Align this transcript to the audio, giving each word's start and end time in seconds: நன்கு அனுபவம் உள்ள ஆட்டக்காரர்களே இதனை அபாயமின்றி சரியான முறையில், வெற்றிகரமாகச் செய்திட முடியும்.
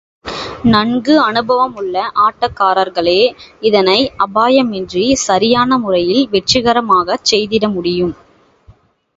நன்கு 0.65 1.15
அனுபவம் 1.21 1.75
உள்ள 1.75 1.95
ஆட்டக்காரர்களே 2.23 3.19
இதனை 3.61 3.97
அபாயமின்றி 4.25 5.05
சரியான 5.27 5.77
முறையில், 5.77 6.23
வெற்றிகரமாகச் 6.33 7.27
செய்திட 7.31 7.67
முடியும். 7.71 8.15